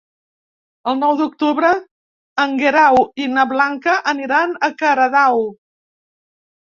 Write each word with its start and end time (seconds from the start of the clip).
El 0.91 0.95
nou 1.01 1.11
d'octubre 1.17 1.67
en 2.43 2.55
Guerau 2.61 2.97
i 3.23 3.27
na 3.33 3.43
Blanca 3.51 3.93
aniran 4.13 4.55
a 4.69 4.71
Catadau. 4.81 5.45